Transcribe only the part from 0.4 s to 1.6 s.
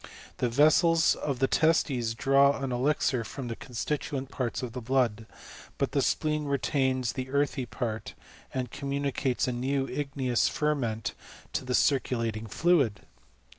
vessels of the